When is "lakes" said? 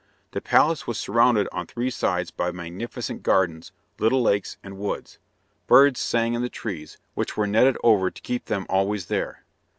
4.23-4.57